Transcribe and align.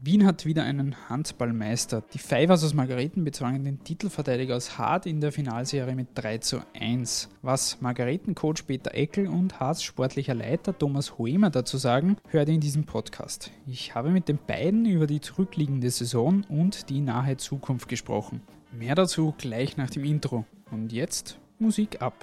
Wien 0.00 0.24
hat 0.24 0.46
wieder 0.46 0.62
einen 0.62 0.94
Handballmeister. 1.08 2.04
Die 2.14 2.18
Fivers 2.18 2.62
aus 2.62 2.72
Margareten 2.72 3.24
bezwangen 3.24 3.64
den 3.64 3.82
Titelverteidiger 3.82 4.54
aus 4.54 4.78
Hart 4.78 5.06
in 5.06 5.20
der 5.20 5.32
Finalserie 5.32 5.96
mit 5.96 6.08
3 6.14 6.38
zu 6.38 6.60
1. 6.78 7.28
Was 7.42 7.80
Margaretencoach 7.80 8.64
Peter 8.64 8.94
Eckel 8.94 9.26
und 9.26 9.58
Harts 9.58 9.82
sportlicher 9.82 10.34
Leiter 10.34 10.78
Thomas 10.78 11.18
Hoemer 11.18 11.50
dazu 11.50 11.78
sagen, 11.78 12.16
hört 12.28 12.48
ihr 12.48 12.54
in 12.54 12.60
diesem 12.60 12.84
Podcast. 12.84 13.50
Ich 13.66 13.96
habe 13.96 14.10
mit 14.10 14.28
den 14.28 14.38
beiden 14.38 14.86
über 14.86 15.08
die 15.08 15.20
zurückliegende 15.20 15.90
Saison 15.90 16.44
und 16.48 16.90
die 16.90 17.00
nahe 17.00 17.36
Zukunft 17.36 17.88
gesprochen. 17.88 18.40
Mehr 18.70 18.94
dazu 18.94 19.34
gleich 19.36 19.76
nach 19.76 19.90
dem 19.90 20.04
Intro. 20.04 20.44
Und 20.70 20.92
jetzt 20.92 21.38
Musik 21.58 22.00
ab. 22.02 22.14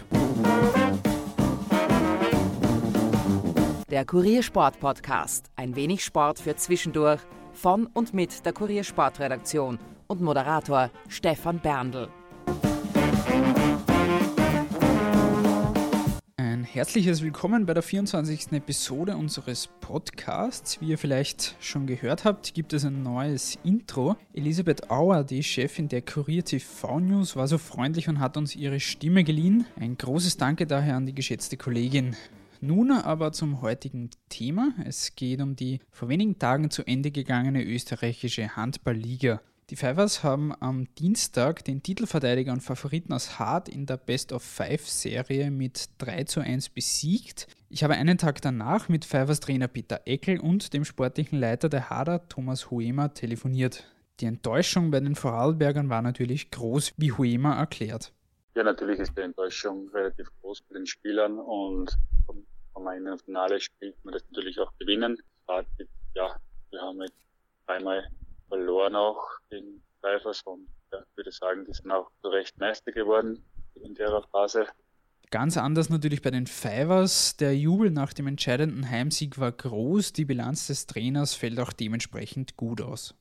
Der 3.95 4.03
Kuriersport 4.03 4.81
Podcast. 4.81 5.49
Ein 5.55 5.77
wenig 5.77 6.03
Sport 6.03 6.39
für 6.39 6.53
zwischendurch 6.57 7.21
von 7.53 7.85
und 7.85 8.13
mit 8.13 8.45
der 8.45 8.51
Kuriersportredaktion 8.51 9.79
und 10.07 10.19
Moderator 10.19 10.91
Stefan 11.07 11.61
Berndl. 11.61 12.09
Ein 16.35 16.65
herzliches 16.65 17.21
Willkommen 17.21 17.65
bei 17.65 17.73
der 17.73 17.83
24. 17.83 18.51
Episode 18.51 19.15
unseres 19.15 19.69
Podcasts. 19.79 20.81
Wie 20.81 20.89
ihr 20.89 20.97
vielleicht 20.97 21.55
schon 21.61 21.87
gehört 21.87 22.25
habt, 22.25 22.53
gibt 22.53 22.73
es 22.73 22.83
ein 22.83 23.01
neues 23.01 23.57
Intro. 23.63 24.17
Elisabeth 24.33 24.91
Auer, 24.91 25.23
die 25.23 25.41
Chefin 25.41 25.87
der 25.87 26.01
Kurier 26.01 26.43
TV 26.43 26.99
News, 26.99 27.37
war 27.37 27.47
so 27.47 27.57
freundlich 27.57 28.09
und 28.09 28.19
hat 28.19 28.35
uns 28.35 28.57
ihre 28.57 28.81
Stimme 28.81 29.23
geliehen. 29.23 29.65
Ein 29.79 29.97
großes 29.97 30.35
Danke 30.35 30.67
daher 30.67 30.97
an 30.97 31.05
die 31.05 31.15
geschätzte 31.15 31.55
Kollegin. 31.55 32.17
Nun 32.65 32.89
aber 32.89 33.31
zum 33.31 33.61
heutigen 33.61 34.09
Thema. 34.27 34.73
Es 34.83 35.15
geht 35.15 35.39
um 35.39 35.55
die 35.55 35.81
vor 35.91 36.09
wenigen 36.09 36.39
Tagen 36.39 36.71
zu 36.71 36.81
Ende 36.81 37.11
gegangene 37.11 37.63
österreichische 37.63 38.55
Handballliga. 38.55 39.39
Die 39.69 39.75
Fivers 39.75 40.23
haben 40.23 40.51
am 40.61 40.87
Dienstag 40.95 41.63
den 41.63 41.83
Titelverteidiger 41.83 42.51
und 42.51 42.61
Favoriten 42.61 43.13
aus 43.13 43.37
Hart 43.37 43.69
in 43.69 43.85
der 43.85 43.97
Best 43.97 44.33
of 44.33 44.41
Five 44.41 44.89
Serie 44.89 45.51
mit 45.51 45.89
3 45.99 46.23
zu 46.23 46.39
1 46.39 46.69
besiegt. 46.69 47.45
Ich 47.69 47.83
habe 47.83 47.93
einen 47.93 48.17
Tag 48.17 48.41
danach 48.41 48.89
mit 48.89 49.05
Fivers 49.05 49.41
Trainer 49.41 49.67
Peter 49.67 50.01
Eckel 50.05 50.39
und 50.39 50.73
dem 50.73 50.85
sportlichen 50.85 51.39
Leiter 51.39 51.69
der 51.69 51.91
Harder 51.91 52.27
Thomas 52.29 52.71
Huema 52.71 53.09
telefoniert. 53.09 53.83
Die 54.21 54.25
Enttäuschung 54.25 54.89
bei 54.89 55.01
den 55.01 55.13
Vorarlbergern 55.13 55.89
war 55.89 56.01
natürlich 56.01 56.49
groß, 56.49 56.93
wie 56.97 57.11
Huema 57.11 57.59
erklärt. 57.59 58.11
Ja, 58.55 58.63
natürlich 58.63 58.99
ist 58.99 59.15
die 59.15 59.21
Enttäuschung 59.21 59.87
relativ 59.89 60.29
groß 60.41 60.61
bei 60.61 60.77
den 60.77 60.87
Spielern 60.87 61.37
und 61.37 61.95
wenn 62.75 62.83
man 62.83 62.97
in 62.97 63.07
einem 63.07 63.19
Finale 63.19 63.59
spielt, 63.59 63.95
man 64.03 64.13
das 64.13 64.23
natürlich 64.29 64.59
auch 64.59 64.71
gewinnen. 64.79 65.17
Fazit, 65.45 65.89
ja, 66.13 66.35
wir 66.71 66.81
haben 66.81 67.01
jetzt 67.01 67.17
dreimal 67.65 68.07
verloren 68.47 68.95
auch 68.95 69.23
gegen 69.49 69.81
Drivers 70.01 70.41
und 70.43 70.67
ja, 70.91 70.99
ich 70.99 71.17
würde 71.17 71.31
sagen, 71.31 71.65
die 71.65 71.73
sind 71.73 71.91
auch 71.91 72.09
zu 72.21 72.29
Recht 72.29 72.57
Meister 72.59 72.91
geworden 72.91 73.43
in 73.75 73.95
der 73.95 74.23
Phase. 74.31 74.67
Ganz 75.31 75.57
anders 75.57 75.89
natürlich 75.89 76.21
bei 76.21 76.31
den 76.31 76.47
Fivers. 76.47 77.35
Der 77.37 77.55
Jubel 77.57 77.89
nach 77.89 78.13
dem 78.13 78.27
entscheidenden 78.27 78.89
Heimsieg 78.89 79.39
war 79.39 79.51
groß. 79.51 80.13
Die 80.13 80.25
Bilanz 80.25 80.67
des 80.67 80.85
Trainers 80.85 81.33
fällt 81.33 81.59
auch 81.59 81.73
dementsprechend 81.73 82.55
gut 82.55 82.81
aus. 82.81 83.15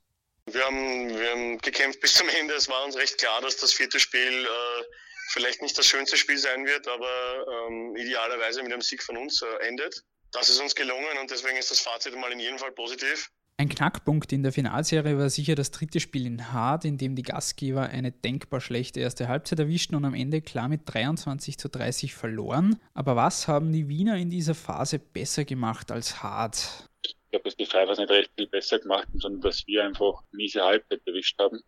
Wir 0.46 0.62
haben, 0.64 1.08
wir 1.08 1.30
haben 1.30 1.58
gekämpft 1.58 2.00
bis 2.00 2.14
zum 2.14 2.28
Ende. 2.28 2.54
Es 2.54 2.68
war 2.68 2.84
uns 2.84 2.96
recht 2.96 3.18
klar, 3.18 3.40
dass 3.40 3.56
das 3.56 3.72
vierte 3.72 3.98
Spiel 3.98 4.20
äh, 4.20 4.84
vielleicht 5.28 5.62
nicht 5.62 5.76
das 5.78 5.86
schönste 5.86 6.16
Spiel 6.16 6.38
sein 6.38 6.66
wird, 6.66 6.86
aber 6.88 7.46
ähm, 7.68 7.96
idealerweise 7.96 8.62
mit 8.62 8.72
einem 8.72 8.82
Sieg 8.82 9.02
von 9.02 9.16
uns 9.16 9.42
äh, 9.42 9.68
endet. 9.68 10.04
Das 10.32 10.48
ist 10.48 10.60
uns 10.60 10.74
gelungen 10.74 11.18
und 11.20 11.30
deswegen 11.30 11.56
ist 11.56 11.70
das 11.70 11.80
Fazit 11.80 12.16
mal 12.16 12.32
in 12.32 12.40
jedem 12.40 12.58
Fall 12.58 12.72
positiv. 12.72 13.30
Ein 13.56 13.68
Knackpunkt 13.68 14.32
in 14.32 14.42
der 14.42 14.50
Finalserie 14.50 15.16
war 15.16 15.30
sicher 15.30 15.54
das 15.54 15.70
dritte 15.70 16.00
Spiel 16.00 16.26
in 16.26 16.52
Hart, 16.52 16.84
in 16.84 16.98
dem 16.98 17.14
die 17.14 17.22
Gastgeber 17.22 17.82
eine 17.82 18.10
denkbar 18.10 18.60
schlechte 18.60 18.98
erste 18.98 19.28
Halbzeit 19.28 19.60
erwischten 19.60 19.94
und 19.94 20.04
am 20.04 20.14
Ende 20.14 20.42
klar 20.42 20.68
mit 20.68 20.80
23 20.86 21.56
zu 21.56 21.68
30 21.68 22.14
verloren. 22.14 22.80
Aber 22.94 23.14
was 23.14 23.46
haben 23.46 23.72
die 23.72 23.88
Wiener 23.88 24.16
in 24.16 24.28
dieser 24.28 24.56
Phase 24.56 24.98
besser 24.98 25.44
gemacht 25.44 25.92
als 25.92 26.20
Hart? 26.20 26.88
Ich 27.06 27.14
glaube, 27.30 27.44
dass 27.44 27.56
die 27.56 27.66
Freiwars 27.66 27.98
nicht 27.98 28.10
recht 28.10 28.32
viel 28.36 28.48
besser 28.48 28.80
gemacht 28.80 29.06
haben, 29.06 29.20
sondern 29.20 29.40
dass 29.42 29.64
wir 29.68 29.84
einfach 29.84 30.24
miese 30.32 30.64
Halbzeit 30.64 31.02
erwischt 31.06 31.38
haben 31.38 31.60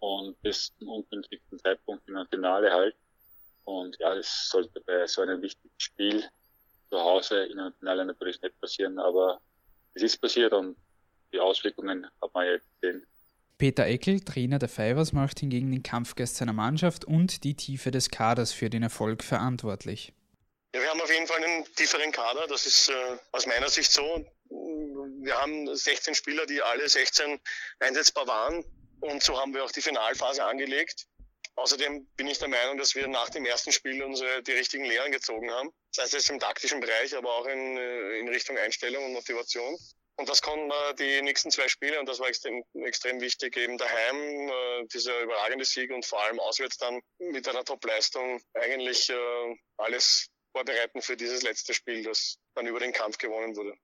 und 0.00 0.40
bis 0.42 0.72
zum 0.78 0.88
ungünstigsten 0.88 1.58
Zeitpunkt 1.58 2.08
im 2.08 2.26
Finale 2.28 2.72
halt. 2.72 2.96
Und 3.64 3.96
ja, 3.98 4.14
das 4.14 4.48
sollte 4.48 4.80
bei 4.80 5.06
so 5.06 5.22
einem 5.22 5.42
wichtigen 5.42 5.74
Spiel 5.78 6.24
zu 6.88 6.98
Hause 6.98 7.44
in 7.44 7.58
einem 7.58 7.74
Finale 7.74 8.04
natürlich 8.04 8.40
nicht 8.40 8.58
passieren, 8.60 8.98
aber 8.98 9.40
es 9.94 10.02
ist 10.02 10.18
passiert 10.18 10.52
und 10.52 10.76
die 11.32 11.40
Auswirkungen 11.40 12.06
hat 12.22 12.32
man 12.34 12.46
jetzt 12.46 12.68
gesehen. 12.80 13.04
Peter 13.58 13.86
Eckel, 13.86 14.20
Trainer 14.20 14.58
der 14.58 14.68
Fivers, 14.68 15.12
macht 15.12 15.40
hingegen 15.40 15.72
den 15.72 15.82
Kampfgeist 15.82 16.36
seiner 16.36 16.52
Mannschaft 16.52 17.04
und 17.06 17.42
die 17.42 17.54
Tiefe 17.54 17.90
des 17.90 18.10
Kaders 18.10 18.52
für 18.52 18.70
den 18.70 18.82
Erfolg 18.82 19.24
verantwortlich. 19.24 20.12
Ja, 20.74 20.82
wir 20.82 20.90
haben 20.90 21.00
auf 21.00 21.10
jeden 21.10 21.26
Fall 21.26 21.42
einen 21.42 21.64
tieferen 21.74 22.12
Kader, 22.12 22.46
das 22.48 22.66
ist 22.66 22.90
äh, 22.90 23.16
aus 23.32 23.46
meiner 23.46 23.68
Sicht 23.68 23.90
so. 23.90 24.24
Wir 24.48 25.34
haben 25.40 25.74
16 25.74 26.14
Spieler, 26.14 26.46
die 26.46 26.62
alle 26.62 26.88
16 26.88 27.40
einsetzbar 27.80 28.28
waren 28.28 28.64
und 29.00 29.22
so 29.22 29.38
haben 29.38 29.54
wir 29.54 29.64
auch 29.64 29.72
die 29.72 29.82
Finalphase 29.82 30.44
angelegt. 30.44 31.06
Außerdem 31.56 32.06
bin 32.16 32.26
ich 32.26 32.38
der 32.38 32.48
Meinung, 32.48 32.76
dass 32.76 32.94
wir 32.94 33.08
nach 33.08 33.30
dem 33.30 33.46
ersten 33.46 33.72
Spiel 33.72 34.02
unsere, 34.02 34.42
die 34.42 34.52
richtigen 34.52 34.84
Lehren 34.84 35.10
gezogen 35.10 35.50
haben. 35.50 35.70
Das 35.94 36.04
heißt 36.04 36.14
jetzt 36.14 36.30
im 36.30 36.38
taktischen 36.38 36.80
Bereich, 36.80 37.16
aber 37.16 37.34
auch 37.34 37.46
in, 37.46 37.78
äh, 37.78 38.18
in 38.18 38.28
Richtung 38.28 38.58
Einstellung 38.58 39.04
und 39.06 39.12
Motivation. 39.14 39.78
Und 40.18 40.28
das 40.28 40.40
konnten 40.42 40.68
wir 40.68 40.94
die 40.94 41.20
nächsten 41.22 41.50
zwei 41.50 41.68
Spiele, 41.68 42.00
und 42.00 42.06
das 42.06 42.20
war 42.20 42.28
extrem, 42.28 42.62
extrem 42.84 43.20
wichtig, 43.20 43.56
eben 43.56 43.76
daheim, 43.76 44.48
äh, 44.48 44.86
dieser 44.92 45.20
überragende 45.20 45.64
Sieg 45.64 45.90
und 45.90 46.04
vor 46.06 46.22
allem 46.22 46.40
auswärts 46.40 46.78
dann 46.78 47.00
mit 47.18 47.46
einer 47.48 47.64
Top-Leistung 47.64 48.42
eigentlich 48.54 49.10
äh, 49.10 49.56
alles 49.76 50.28
vorbereiten 50.52 51.02
für 51.02 51.16
dieses 51.16 51.42
letzte 51.42 51.74
Spiel, 51.74 52.02
das 52.02 52.38
dann 52.54 52.66
über 52.66 52.80
den 52.80 52.92
Kampf 52.92 53.18
gewonnen 53.18 53.56
wurde. 53.56 53.74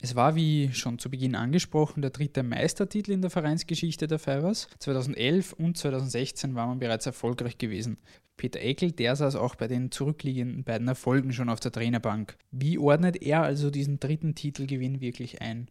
Es 0.00 0.16
war, 0.16 0.34
wie 0.34 0.72
schon 0.72 0.98
zu 0.98 1.10
Beginn 1.10 1.36
angesprochen, 1.36 2.02
der 2.02 2.10
dritte 2.10 2.42
Meistertitel 2.42 3.12
in 3.12 3.22
der 3.22 3.30
Vereinsgeschichte 3.30 4.08
der 4.08 4.18
Fivers. 4.18 4.68
2011 4.80 5.52
und 5.52 5.76
2016 5.76 6.54
war 6.54 6.66
man 6.66 6.80
bereits 6.80 7.06
erfolgreich 7.06 7.56
gewesen. 7.56 7.98
Peter 8.36 8.60
Eckel, 8.60 8.90
der 8.90 9.14
saß 9.14 9.36
auch 9.36 9.54
bei 9.54 9.68
den 9.68 9.92
zurückliegenden 9.92 10.64
beiden 10.64 10.88
Erfolgen 10.88 11.32
schon 11.32 11.48
auf 11.48 11.60
der 11.60 11.70
Trainerbank. 11.70 12.36
Wie 12.50 12.78
ordnet 12.78 13.22
er 13.22 13.42
also 13.42 13.70
diesen 13.70 14.00
dritten 14.00 14.34
Titelgewinn 14.34 15.00
wirklich 15.00 15.40
ein? 15.40 15.68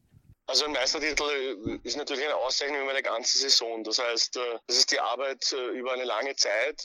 Also 0.51 0.66
ein 0.66 0.73
Meistertitel 0.73 1.23
äh, 1.23 1.79
ist 1.88 1.95
natürlich 1.95 2.25
eine 2.25 2.35
Auszeichnung 2.35 2.81
über 2.81 2.91
eine 2.91 3.01
ganze 3.01 3.38
Saison. 3.38 3.85
Das 3.85 4.00
heißt, 4.00 4.35
äh, 4.35 4.59
das 4.67 4.79
ist 4.79 4.91
die 4.91 5.00
Arbeit 5.00 5.50
äh, 5.53 5.67
über 5.79 5.94
eine 5.94 6.03
lange 6.03 6.35
Zeit. 6.35 6.84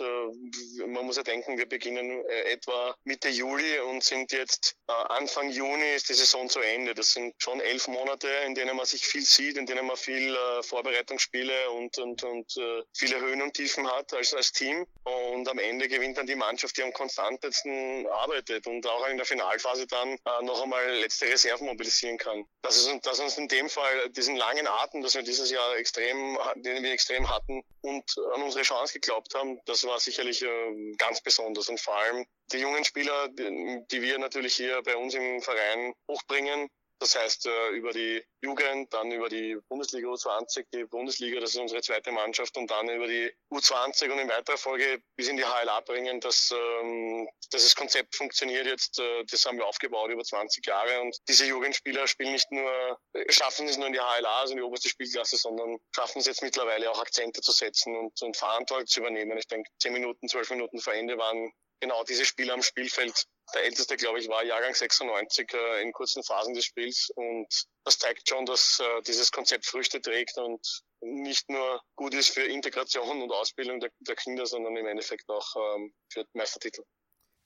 Man 0.87 1.05
muss 1.05 1.17
ja 1.17 1.25
denken, 1.25 1.59
wir 1.59 1.69
beginnen 1.69 2.25
etwa 2.27 2.95
Mitte 3.03 3.29
Juli 3.29 3.81
und 3.81 4.05
sind 4.05 4.31
jetzt 4.31 4.77
Anfang 4.87 5.51
Juni 5.51 5.95
ist 5.95 6.09
die 6.09 6.15
Saison 6.15 6.49
zu 6.49 6.61
Ende. 6.61 6.95
Das 6.95 7.11
sind 7.11 7.35
schon 7.39 7.61
elf 7.61 7.89
Monate, 7.89 8.29
in 8.47 8.55
denen 8.55 8.77
man 8.77 8.87
sich 8.87 9.05
viel 9.05 9.23
sieht, 9.23 9.57
in 9.57 9.67
denen 9.67 9.87
man 9.87 9.97
viel 9.97 10.37
Vorbereitungsspiele 10.63 11.71
und, 11.71 11.99
und, 11.99 12.23
und 12.23 12.53
viele 12.97 13.21
Höhen 13.21 13.43
und 13.43 13.55
Tiefen 13.55 13.91
hat 13.91 14.13
als, 14.13 14.35
als 14.35 14.53
Team. 14.53 14.87
Und 15.05 15.49
am 15.49 15.59
Ende 15.59 15.89
gewinnt 15.89 16.19
dann 16.19 16.27
die 16.27 16.37
Mannschaft, 16.37 16.77
die 16.77 16.83
am 16.83 16.93
konstantesten 16.93 18.07
arbeitet 18.07 18.67
und 18.67 18.87
auch 18.87 19.09
in 19.09 19.17
der 19.17 19.27
Finalphase 19.27 19.87
dann 19.87 20.19
noch 20.43 20.63
einmal 20.63 20.89
letzte 20.99 21.27
Reserven 21.27 21.67
mobilisieren 21.67 22.19
kann. 22.19 22.45
Das 22.63 22.77
ist, 22.77 22.91
das 23.03 23.19
ist 23.19 23.25
uns 23.25 23.39
in 23.39 23.49
dem 23.57 23.69
Fall 23.69 24.11
diesen 24.11 24.37
langen 24.37 24.67
Atem, 24.67 25.03
dass 25.03 25.15
wir 25.15 25.23
dieses 25.23 25.51
Jahr 25.51 25.77
extrem, 25.77 26.39
den 26.57 26.83
wir 26.83 26.93
extrem 26.93 27.29
hatten 27.29 27.63
und 27.81 28.05
an 28.35 28.43
unsere 28.43 28.63
Chance 28.63 28.95
geglaubt 28.95 29.35
haben, 29.35 29.59
das 29.67 29.85
war 29.85 29.99
sicherlich 29.99 30.43
äh, 30.43 30.95
ganz 30.99 31.21
besonders. 31.21 31.69
Und 31.69 31.81
vor 31.81 31.97
allem 31.97 32.27
die 32.53 32.59
jungen 32.59 32.85
Spieler, 32.85 33.29
die 33.29 34.03
wir 34.03 34.19
natürlich 34.19 34.55
hier 34.55 34.83
bei 34.83 34.97
uns 34.97 35.15
im 35.15 35.41
Verein 35.43 35.95
hochbringen, 36.09 36.69
Das 36.99 37.15
heißt, 37.15 37.47
äh, 37.47 37.69
über 37.71 37.93
die 37.93 38.25
Jugend, 38.41 38.93
dann 38.93 39.11
über 39.13 39.29
die 39.29 39.57
Bundesliga 39.69 40.09
U20, 40.09 40.65
die 40.73 40.85
Bundesliga, 40.85 41.41
das 41.41 41.51
ist 41.51 41.61
unsere 41.61 41.83
zweite 41.83 42.11
Mannschaft, 42.11 42.57
und 42.57 42.71
dann 42.71 42.89
über 42.89 43.07
die 43.07 43.31
U20 43.53 44.11
und 44.11 44.19
in 44.19 44.29
weiterer 44.29 44.57
Folge 44.57 45.03
bis 45.17 45.29
in 45.29 45.37
die 45.37 45.45
HLA 45.45 45.81
bringen, 45.81 46.21
dass, 46.21 46.51
ähm, 46.53 47.29
dass 47.51 47.65
das 47.65 47.77
Konzept 47.77 48.17
funktioniert 48.17 48.67
jetzt. 48.67 48.99
Äh, 48.99 49.25
das 49.31 49.45
haben 49.45 49.59
wir 49.59 49.67
aufgebaut 49.67 50.11
über 50.11 50.25
20 50.25 50.65
Jahre 50.67 51.03
und 51.03 51.17
diese 51.29 51.45
Jugendspieler 51.47 52.07
spielen 52.07 52.33
nicht 52.33 52.51
nur, 52.51 52.99
schaffen 53.29 53.69
es 53.69 53.77
nur 53.77 53.89
in 53.89 53.93
die 53.93 54.01
HLA, 54.01 54.41
also 54.41 54.53
in 54.53 54.59
die 54.59 54.65
oberste 54.65 54.89
Spielklasse, 54.89 55.37
sondern 55.37 55.79
schaffen 55.95 56.21
es 56.21 56.27
jetzt 56.27 56.43
mittlerweile 56.43 56.91
auch 56.91 57.01
Akzente 57.01 57.43
zu 57.43 57.53
setzen 57.53 57.95
und, 57.95 58.21
und 58.23 58.37
Verantwortung 58.37 58.87
zu 58.87 59.01
übernehmen. 59.01 59.37
Ich 59.37 59.49
denke, 59.49 59.71
10 59.81 59.93
Minuten, 59.93 60.29
12 60.29 60.51
Minuten 60.51 60.81
vor 60.81 60.95
Ende 60.95 61.19
waren 61.19 61.53
genau 61.81 62.05
diese 62.05 62.25
Spieler 62.25 62.55
am 62.55 62.63
Spielfeld. 62.63 63.27
Der 63.55 63.65
älteste, 63.65 63.97
glaube 63.97 64.19
ich, 64.19 64.29
war 64.29 64.45
Jahrgang 64.45 64.75
96 64.75 65.53
äh, 65.53 65.83
in 65.83 65.93
kurzen 65.93 66.23
Phasen 66.23 66.55
des 66.55 66.65
Spiels. 66.65 67.11
Und 67.15 67.47
das 67.85 67.99
zeigt 67.99 68.29
schon, 68.29 68.45
dass 68.45 68.81
äh, 68.81 69.03
dieses 69.03 69.31
Konzept 69.31 69.67
Früchte 69.67 70.01
trägt 70.01 70.37
und 70.39 70.83
nicht 71.01 71.49
nur 71.49 71.81
gut 71.95 72.15
ist 72.15 72.31
für 72.31 72.43
Integration 72.43 73.23
und 73.23 73.31
Ausbildung 73.31 73.79
der, 73.81 73.91
der 74.01 74.17
Kinder, 74.17 74.47
sondern 74.47 74.77
im 74.77 74.87
Endeffekt 74.87 75.29
auch 75.29 75.55
ähm, 75.77 75.93
für 76.13 76.25
Meistertitel. 76.33 76.83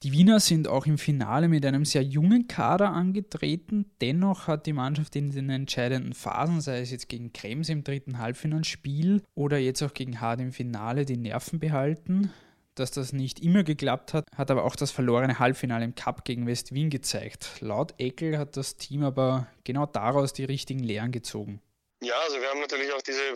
Die 0.02 0.12
Wiener 0.12 0.40
sind 0.40 0.66
auch 0.66 0.86
im 0.86 0.96
Finale 0.96 1.48
mit 1.48 1.66
einem 1.66 1.84
sehr 1.84 2.02
jungen 2.02 2.48
Kader 2.48 2.88
angetreten. 2.88 3.94
Dennoch 4.00 4.46
hat 4.46 4.64
die 4.64 4.72
Mannschaft 4.72 5.14
in 5.14 5.30
den 5.30 5.50
entscheidenden 5.50 6.14
Phasen, 6.14 6.62
sei 6.62 6.80
es 6.80 6.90
jetzt 6.90 7.10
gegen 7.10 7.34
Krems 7.34 7.68
im 7.68 7.84
dritten 7.84 8.18
Halbfinalspiel 8.18 9.22
oder 9.34 9.58
jetzt 9.58 9.82
auch 9.82 9.92
gegen 9.92 10.22
Hard 10.22 10.40
im 10.40 10.52
Finale, 10.52 11.04
die 11.04 11.18
Nerven 11.18 11.60
behalten 11.60 12.32
dass 12.74 12.90
das 12.90 13.12
nicht 13.12 13.40
immer 13.40 13.62
geklappt 13.62 14.14
hat, 14.14 14.24
hat 14.34 14.50
aber 14.50 14.64
auch 14.64 14.76
das 14.76 14.90
verlorene 14.90 15.38
Halbfinale 15.38 15.84
im 15.84 15.94
Cup 15.94 16.24
gegen 16.24 16.46
West 16.46 16.72
Wien 16.72 16.90
gezeigt. 16.90 17.60
Laut 17.60 17.94
Eckel 17.98 18.38
hat 18.38 18.56
das 18.56 18.76
Team 18.76 19.02
aber 19.02 19.48
genau 19.64 19.86
daraus 19.86 20.32
die 20.32 20.44
richtigen 20.44 20.80
Lehren 20.80 21.12
gezogen. 21.12 21.60
Ja, 22.02 22.18
also 22.20 22.40
wir 22.40 22.48
haben 22.48 22.60
natürlich 22.60 22.90
auch 22.92 23.02
diese, 23.02 23.34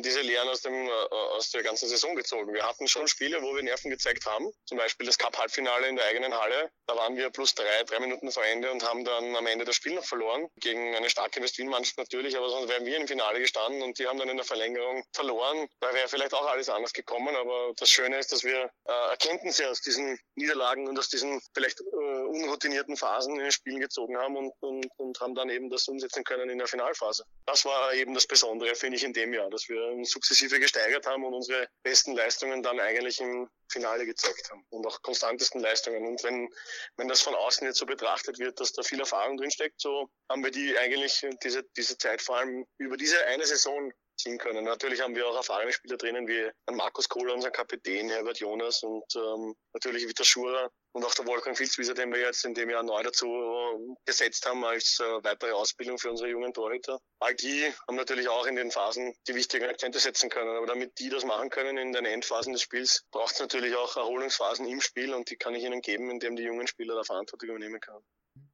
diese 0.00 0.20
Lehren 0.20 0.46
aus, 0.50 0.60
dem, 0.60 0.74
äh, 0.74 0.90
aus 0.90 1.50
der 1.52 1.62
ganzen 1.62 1.88
Saison 1.88 2.14
gezogen. 2.14 2.52
Wir 2.52 2.68
hatten 2.68 2.86
schon 2.86 3.08
Spiele, 3.08 3.40
wo 3.40 3.56
wir 3.56 3.62
Nerven 3.62 3.90
gezeigt 3.90 4.26
haben. 4.26 4.52
Zum 4.66 4.76
Beispiel 4.76 5.06
das 5.06 5.16
Cup-Halbfinale 5.16 5.88
in 5.88 5.96
der 5.96 6.04
eigenen 6.04 6.34
Halle. 6.34 6.70
Da 6.86 6.96
waren 6.96 7.16
wir 7.16 7.30
plus 7.30 7.54
drei, 7.54 7.82
drei 7.86 8.00
Minuten 8.00 8.30
vor 8.30 8.44
Ende 8.44 8.70
und 8.70 8.86
haben 8.86 9.06
dann 9.06 9.34
am 9.34 9.46
Ende 9.46 9.64
das 9.64 9.76
Spiel 9.76 9.94
noch 9.94 10.04
verloren. 10.04 10.50
Gegen 10.60 10.94
eine 10.94 11.08
starke 11.08 11.40
West-Wien-Mannschaft 11.40 11.96
natürlich, 11.96 12.36
aber 12.36 12.50
sonst 12.50 12.68
wären 12.68 12.84
wir 12.84 12.98
im 12.98 13.08
Finale 13.08 13.40
gestanden 13.40 13.80
und 13.80 13.98
die 13.98 14.06
haben 14.06 14.18
dann 14.18 14.28
in 14.28 14.36
der 14.36 14.44
Verlängerung 14.44 15.02
verloren. 15.14 15.66
Da 15.80 15.94
wäre 15.94 16.06
vielleicht 16.06 16.34
auch 16.34 16.46
alles 16.46 16.68
anders 16.68 16.92
gekommen, 16.92 17.34
aber 17.34 17.72
das 17.78 17.88
Schöne 17.88 18.18
ist, 18.18 18.32
dass 18.32 18.44
wir 18.44 18.70
äh, 18.86 18.92
Erkenntnisse 19.12 19.70
aus 19.70 19.80
diesen 19.80 20.18
Niederlagen 20.34 20.88
und 20.88 20.98
aus 20.98 21.08
diesen 21.08 21.40
vielleicht 21.54 21.80
äh, 21.80 21.84
unroutinierten 21.84 22.98
Phasen 22.98 23.36
in 23.36 23.44
den 23.44 23.52
Spielen 23.52 23.80
gezogen 23.80 24.18
haben 24.18 24.36
und, 24.36 24.52
und, 24.60 24.86
und 24.98 25.20
haben 25.20 25.34
dann 25.34 25.48
eben 25.48 25.70
das 25.70 25.88
umsetzen 25.88 26.22
können 26.22 26.50
in 26.50 26.58
der 26.58 26.68
Finalphase. 26.68 27.24
Das 27.46 27.64
war 27.64 27.93
eben 27.94 28.14
das 28.14 28.26
Besondere, 28.26 28.74
finde 28.74 28.96
ich, 28.96 29.04
in 29.04 29.12
dem 29.12 29.32
Jahr, 29.32 29.50
dass 29.50 29.68
wir 29.68 30.04
sukzessive 30.04 30.58
gesteigert 30.60 31.06
haben 31.06 31.24
und 31.24 31.34
unsere 31.34 31.68
besten 31.82 32.14
Leistungen 32.14 32.62
dann 32.62 32.80
eigentlich 32.80 33.20
im 33.20 33.48
Finale 33.68 34.06
gezeigt 34.06 34.50
haben 34.50 34.64
und 34.70 34.86
auch 34.86 35.00
konstantesten 35.02 35.60
Leistungen. 35.60 36.06
Und 36.06 36.22
wenn, 36.24 36.48
wenn 36.96 37.08
das 37.08 37.22
von 37.22 37.34
außen 37.34 37.66
jetzt 37.66 37.78
so 37.78 37.86
betrachtet 37.86 38.38
wird, 38.38 38.60
dass 38.60 38.72
da 38.72 38.82
viel 38.82 39.00
Erfahrung 39.00 39.36
drinsteckt, 39.36 39.80
so 39.80 40.08
haben 40.28 40.44
wir 40.44 40.50
die 40.50 40.76
eigentlich 40.78 41.26
diese, 41.42 41.64
diese 41.76 41.98
Zeit 41.98 42.22
vor 42.22 42.36
allem 42.36 42.66
über 42.78 42.96
diese 42.96 43.24
eine 43.26 43.46
Saison 43.46 43.92
ziehen 44.16 44.38
können. 44.38 44.64
Natürlich 44.64 45.00
haben 45.00 45.14
wir 45.14 45.26
auch 45.26 45.36
erfahrene 45.36 45.72
Spieler 45.72 45.96
drinnen, 45.96 46.28
wie 46.28 46.50
Markus 46.72 47.08
Kohler, 47.08 47.34
unser 47.34 47.50
Kapitän, 47.50 48.10
Herbert 48.10 48.38
Jonas 48.38 48.82
und 48.82 49.04
ähm, 49.16 49.54
natürlich 49.72 50.08
Vita 50.08 50.24
Schura 50.24 50.70
und 50.92 51.04
auch 51.04 51.14
der 51.14 51.26
Wolfgang 51.26 51.56
Filzwieser, 51.56 51.94
den 51.94 52.12
wir 52.12 52.20
jetzt 52.20 52.44
in 52.44 52.54
dem 52.54 52.70
Jahr 52.70 52.82
neu 52.82 53.02
dazu 53.02 53.26
äh, 53.26 53.94
gesetzt 54.06 54.46
haben 54.46 54.64
als 54.64 55.00
äh, 55.00 55.24
weitere 55.24 55.50
Ausbildung 55.50 55.98
für 55.98 56.10
unsere 56.10 56.30
jungen 56.30 56.52
Torhüter. 56.52 57.00
All 57.18 57.34
die 57.34 57.64
haben 57.88 57.96
natürlich 57.96 58.28
auch 58.28 58.46
in 58.46 58.54
den 58.54 58.70
Phasen 58.70 59.12
die 59.26 59.34
wichtigen 59.34 59.64
Akzente 59.64 59.98
setzen 59.98 60.30
können. 60.30 60.56
Aber 60.56 60.66
damit 60.66 60.98
die 61.00 61.08
das 61.08 61.24
machen 61.24 61.50
können 61.50 61.78
in 61.78 61.92
den 61.92 62.04
Endphasen 62.04 62.52
des 62.52 62.62
Spiels, 62.62 63.04
braucht 63.10 63.34
es 63.34 63.40
natürlich 63.40 63.74
auch 63.74 63.96
Erholungsphasen 63.96 64.66
im 64.66 64.80
Spiel 64.80 65.12
und 65.14 65.30
die 65.30 65.36
kann 65.36 65.54
ich 65.54 65.64
ihnen 65.64 65.80
geben, 65.80 66.10
indem 66.10 66.36
die 66.36 66.44
jungen 66.44 66.66
Spieler 66.66 66.94
da 66.94 67.02
Verantwortung 67.02 67.50
übernehmen 67.50 67.80
können. 67.80 68.04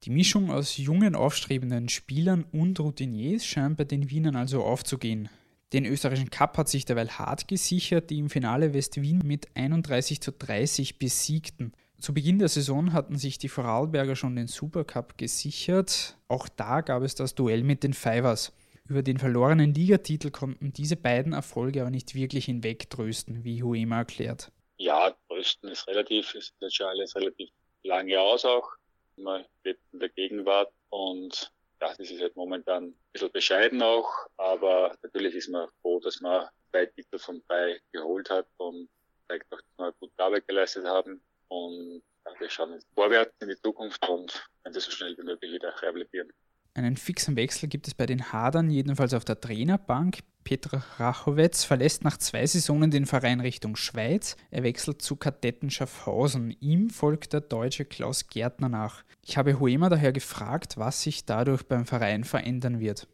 Die 0.04 0.10
Mischung 0.10 0.50
aus 0.50 0.76
jungen, 0.76 1.14
aufstrebenden 1.14 1.88
Spielern 1.88 2.44
und 2.52 2.80
Routiniers 2.80 3.44
scheint 3.44 3.76
bei 3.76 3.84
den 3.84 4.10
Wienern 4.10 4.36
also 4.36 4.62
aufzugehen. 4.62 5.30
Den 5.72 5.84
österreichischen 5.84 6.30
Cup 6.30 6.58
hat 6.58 6.68
sich 6.68 6.84
derweil 6.84 7.10
hart 7.10 7.46
gesichert, 7.46 8.10
die 8.10 8.18
im 8.18 8.28
Finale 8.28 8.74
West-Wien 8.74 9.22
mit 9.24 9.46
31 9.54 10.20
zu 10.20 10.32
30 10.32 10.98
besiegten. 10.98 11.72
Zu 12.00 12.12
Beginn 12.12 12.38
der 12.38 12.48
Saison 12.48 12.92
hatten 12.92 13.18
sich 13.18 13.38
die 13.38 13.48
Vorarlberger 13.48 14.16
schon 14.16 14.34
den 14.34 14.48
Supercup 14.48 15.16
gesichert. 15.16 16.16
Auch 16.28 16.48
da 16.48 16.80
gab 16.80 17.02
es 17.02 17.14
das 17.14 17.34
Duell 17.34 17.62
mit 17.62 17.84
den 17.84 17.92
Fivers. 17.92 18.52
Über 18.88 19.02
den 19.04 19.18
verlorenen 19.18 19.72
Ligatitel 19.72 20.32
konnten 20.32 20.72
diese 20.72 20.96
beiden 20.96 21.32
Erfolge 21.32 21.82
aber 21.82 21.90
nicht 21.90 22.16
wirklich 22.16 22.46
hinwegtrösten, 22.46 23.44
wie 23.44 23.62
Huema 23.62 23.98
erklärt. 23.98 24.50
Ja, 24.78 25.14
trösten 25.28 25.68
ist 25.68 25.86
relativ, 25.86 26.34
ist 26.34 26.54
jetzt 26.60 26.74
schon 26.74 26.86
alles 26.86 27.14
relativ 27.14 27.50
lange 27.84 28.18
aus 28.18 28.44
auch. 28.44 28.72
Man 29.16 29.44
lebt 29.62 29.82
in 29.92 30.00
der 30.00 30.08
Gegenwart 30.08 30.72
und 30.88 31.52
das 31.80 31.98
ist 31.98 32.20
halt 32.20 32.36
momentan 32.36 32.84
ein 32.84 32.96
bisschen 33.12 33.32
bescheiden 33.32 33.82
auch, 33.82 34.08
aber 34.36 34.96
natürlich 35.02 35.34
ist 35.34 35.48
man 35.48 35.68
froh, 35.80 35.98
dass 36.00 36.20
man 36.20 36.48
zwei 36.70 36.86
Titel 36.86 37.18
von 37.18 37.42
drei 37.48 37.80
geholt 37.92 38.30
hat 38.30 38.46
und 38.58 38.88
zeigt 39.28 39.52
auch, 39.52 39.58
dass 39.58 39.78
wir 39.78 39.92
gute 39.98 40.22
Arbeit 40.22 40.46
geleistet 40.46 40.84
haben. 40.84 41.22
Und 41.48 42.02
ja, 42.26 42.38
wir 42.38 42.50
schauen 42.50 42.74
jetzt 42.74 42.86
vorwärts 42.94 43.34
in 43.40 43.48
die 43.48 43.56
Zukunft 43.56 44.06
und 44.08 44.46
wenn 44.62 44.72
das 44.72 44.84
so 44.84 44.90
schnell 44.90 45.16
wie 45.16 45.22
möglich 45.22 45.52
wieder 45.52 45.74
rehabilitieren. 45.82 46.30
Einen 46.74 46.96
fixen 46.96 47.34
Wechsel 47.34 47.68
gibt 47.68 47.88
es 47.88 47.94
bei 47.94 48.06
den 48.06 48.32
Hadern, 48.32 48.70
jedenfalls 48.70 49.12
auf 49.12 49.24
der 49.24 49.40
Trainerbank. 49.40 50.20
Petra 50.44 50.82
Rachowetz 50.98 51.64
verlässt 51.64 52.04
nach 52.04 52.16
zwei 52.16 52.46
Saisonen 52.46 52.92
den 52.92 53.06
Verein 53.06 53.40
Richtung 53.40 53.74
Schweiz. 53.74 54.36
Er 54.50 54.62
wechselt 54.62 55.02
zu 55.02 55.16
Kadetten 55.16 55.70
Schaffhausen. 55.70 56.56
Ihm 56.60 56.88
folgt 56.88 57.32
der 57.32 57.40
deutsche 57.40 57.84
Klaus 57.84 58.28
Gärtner 58.28 58.68
nach. 58.68 59.02
Ich 59.26 59.36
habe 59.36 59.58
Huema 59.58 59.88
daher 59.88 60.12
gefragt, 60.12 60.76
was 60.76 61.02
sich 61.02 61.24
dadurch 61.24 61.64
beim 61.64 61.86
Verein 61.86 62.24
verändern 62.24 62.78
wird. 62.78 63.08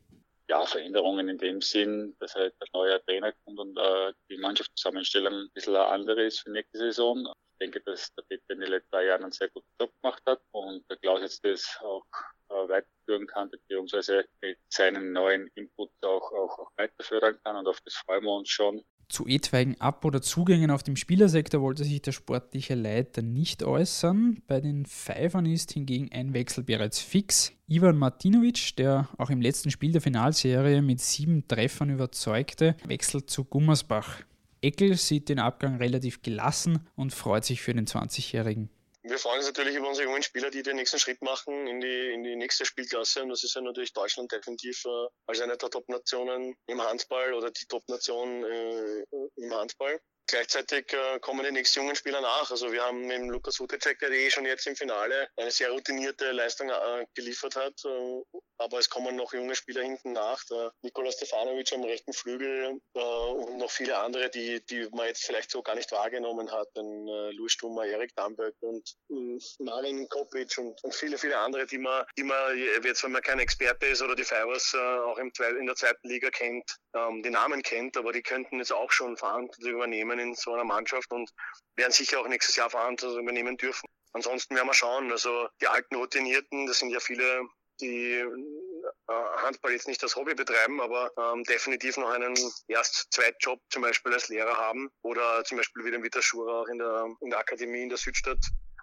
Ja, 0.49 0.65
Veränderungen 0.65 1.29
in 1.29 1.39
dem 1.39 1.61
Sinn, 1.61 2.15
dass 2.21 2.35
halt 2.35 2.55
ein 2.61 2.69
neuer 2.75 3.03
Trainer 3.05 3.33
kommt 3.45 3.59
und 3.59 3.77
äh, 3.77 4.13
die 4.31 4.37
Mannschaftszusammenstellung 4.37 5.33
ein 5.33 5.51
bisschen 5.55 5.75
eine 5.75 5.87
andere 5.87 6.25
ist 6.25 6.41
für 6.41 6.53
nächste 6.53 6.79
Saison. 6.79 7.27
Ich 7.53 7.59
denke, 7.59 7.81
dass 7.81 8.15
der 8.15 8.23
Peter 8.23 8.51
in 8.51 8.61
den 8.61 8.71
letzten 8.71 8.91
zwei 8.91 9.07
Jahren 9.07 9.23
einen 9.25 9.33
sehr 9.33 9.49
guten 9.49 9.67
Job 9.81 9.91
gemacht 10.01 10.23
hat 10.27 10.41
und 10.53 10.89
der 10.89 10.99
Klaus 10.99 11.23
jetzt 11.23 11.45
das 11.45 11.79
auch 11.81 12.05
äh, 12.49 12.69
weiterführen 12.69 13.27
kann, 13.27 13.51
beziehungsweise 13.51 14.25
mit 14.41 14.59
seinen 14.69 15.13
neuen 15.13 15.49
Inputs 15.55 15.95
auch, 16.03 16.33
auch, 16.33 16.59
auch 16.59 16.71
weiterführen 16.77 17.39
kann 17.45 17.57
und 17.57 17.69
auf 17.69 17.81
das 17.81 17.95
freuen 17.95 18.25
wir 18.25 18.33
uns 18.33 18.49
schon. 18.49 18.83
Zu 19.09 19.27
etwaigen 19.29 19.81
Ab- 19.81 20.05
oder 20.05 20.21
Zugängen 20.21 20.73
auf 20.73 20.83
dem 20.83 20.97
Spielersektor 20.97 21.61
wollte 21.61 21.85
sich 21.85 22.03
der 22.03 22.11
sportliche 22.11 22.75
Leiter 22.75 23.23
nicht 23.23 23.63
äußern. 23.63 24.43
Bei 24.49 24.61
den 24.61 24.85
Pfeifern 24.85 25.47
ist 25.47 25.73
hingegen 25.73 26.11
ein 26.13 26.35
Wechsel 26.35 26.65
bereits 26.65 26.99
fix. 26.99 27.53
Ivan 27.69 27.99
Martinovic, 27.99 28.75
der 28.77 29.09
auch 29.17 29.31
im 29.31 29.41
letzten 29.41 29.71
Spiel 29.71 29.93
der 29.93 30.01
Finalserie 30.01 30.83
mit 30.83 31.01
sieben 31.01 31.47
Treffern 31.47 31.91
überzeugte, 31.91 32.77
wechselt 32.85 33.31
zu 33.31 33.45
Gummersbach. 33.45 34.23
Eckel 34.61 34.95
sieht 34.95 35.29
den 35.29 35.39
Abgang 35.39 35.77
relativ 35.77 36.23
gelassen 36.23 36.89
und 36.97 37.15
freut 37.15 37.45
sich 37.45 37.63
für 37.63 37.75
den 37.75 37.87
20-Jährigen. 37.87 38.71
Wir 39.09 39.21
freuen 39.21 39.39
uns 39.39 39.47
natürlich 39.47 39.77
über 39.77 39.89
unsere 39.89 40.09
jungen 40.09 40.25
Spieler, 40.25 40.51
die 40.51 40.65
den 40.65 40.75
nächsten 40.75 40.99
Schritt 40.99 41.23
machen 41.23 41.69
in 41.69 41.81
die, 41.81 42.13
in 42.13 42.25
die 42.25 42.35
nächste 42.35 42.67
Spielklasse. 42.67 43.23
Und 43.23 43.29
das 43.29 43.45
ist 43.45 43.55
ja 43.55 43.61
natürlich 43.61 43.93
Deutschland 43.93 44.33
definitiv 44.33 44.85
äh, 44.85 45.07
als 45.27 45.41
eine 45.41 45.57
der 45.57 45.71
Top-Nationen 45.71 46.57
im 46.67 46.83
Handball 46.83 47.33
oder 47.35 47.53
die 47.53 47.67
Top-Nation 47.67 48.45
äh, 48.45 49.05
im 49.37 49.55
Handball. 49.55 50.01
Gleichzeitig 50.29 50.93
äh, 50.93 51.21
kommen 51.21 51.45
die 51.45 51.53
nächsten 51.53 51.81
jungen 51.81 51.95
Spieler 51.95 52.21
nach. 52.21 52.51
Also 52.51 52.73
wir 52.73 52.83
haben 52.83 53.07
mit 53.07 53.21
Lukas 53.29 53.61
Utecek, 53.61 54.01
der 54.01 54.11
eh 54.11 54.29
schon 54.29 54.45
jetzt 54.45 54.67
im 54.67 54.75
Finale 54.75 55.29
eine 55.37 55.53
sehr 55.53 55.71
routinierte 55.71 56.33
Leistung 56.33 56.69
äh, 56.69 57.07
geliefert 57.15 57.55
hat. 57.55 57.75
Äh, 57.85 58.23
aber 58.59 58.79
es 58.79 58.91
kommen 58.91 59.17
noch 59.17 59.33
junge 59.33 59.55
Spieler 59.55 59.83
hinten 59.83 60.13
nach. 60.13 60.43
Der 60.45 60.73
Nikola 60.83 61.11
Stefanovic 61.13 61.73
am 61.73 61.85
rechten 61.85 62.13
Flügel 62.13 62.81
äh, 62.95 62.99
und 62.99 63.59
noch 63.59 63.71
viele 63.71 63.99
andere, 63.99 64.31
die, 64.31 64.65
die 64.67 64.89
man 64.93 65.07
jetzt 65.07 65.25
vielleicht 65.25 65.51
so 65.51 65.63
gar 65.63 65.75
nicht 65.75 65.93
wahrgenommen 65.93 66.51
hat. 66.51 66.69
Ein 66.77 67.09
äh, 67.09 67.31
Louis 67.33 67.53
Stummer, 67.53 67.85
Erik 67.85 68.15
Damböck 68.15 68.55
und 68.61 68.97
äh, 69.11 69.39
Marin 69.59 70.09
Kopic 70.09 70.59
und, 70.59 70.83
und 70.85 70.95
viele, 70.95 71.19
viele 71.19 71.39
andere, 71.39 71.67
die 71.67 71.79
man, 71.79 72.05
die 72.17 72.25
man 72.25 72.57
jetzt, 72.83 73.03
wenn 73.05 73.13
man 73.13 73.23
kein 73.23 73.39
Experte 73.39 73.87
ist 73.87 74.03
oder 74.03 74.15
die 74.15 74.25
Fivers 74.25 74.75
äh, 74.75 74.79
auch 74.79 75.19
im, 75.19 75.33
in 75.59 75.67
der 75.67 75.77
zweiten 75.77 76.09
Liga 76.09 76.31
kennt, 76.31 76.77
ähm, 76.95 77.23
die 77.23 77.31
Namen 77.31 77.63
kennt, 77.63 77.97
aber 77.97 78.13
die 78.13 78.23
könnten 78.23 78.59
jetzt 78.59 78.73
auch 78.73 78.91
schon 78.91 79.17
Verantwortung 79.17 79.73
übernehmen 79.73 80.19
in 80.19 80.35
so 80.35 80.53
einer 80.53 80.65
Mannschaft 80.65 81.11
und 81.13 81.31
werden 81.77 81.93
sicher 81.93 82.21
auch 82.21 82.29
nächstes 82.29 82.57
Jahr 82.57 82.71
Verantwortung 82.71 83.23
übernehmen 83.23 83.57
dürfen. 83.57 83.87
Ansonsten 84.17 84.55
werden 84.55 84.69
wir 84.69 84.75
schauen. 84.75 85.13
Also 85.13 85.49
die 85.61 85.69
alten 85.69 85.95
Routinierten, 85.97 86.67
das 86.67 86.79
sind 86.79 86.89
ja 86.89 87.01
viele, 87.01 87.43
die 87.81 88.13
äh, 88.15 89.13
Handball 89.43 89.73
jetzt 89.73 89.89
nicht 89.89 90.03
als 90.03 90.17
Hobby 90.17 90.35
betreiben, 90.35 90.81
aber 90.81 91.11
ähm, 91.19 91.45
definitiv 91.45 91.97
noch 91.97 92.11
einen 92.11 92.37
Erst-Zweitjob 92.69 93.61
zum 93.71 93.83
Beispiel 93.83 94.13
als 94.13 94.29
Lehrer 94.29 94.57
haben 94.57 94.91
oder 95.03 95.45
zum 95.45 95.59
Beispiel 95.59 95.85
wie 95.85 95.91
den 95.91 96.03
Vita 96.03 96.23
Schura 96.23 96.63
auch 96.63 96.69
in 96.69 96.79
der, 96.79 97.09
in 97.21 97.31
der 97.31 97.39
Akademie 97.39 97.83
in 97.83 97.89
der 97.89 97.99
Südstadt 97.99 98.39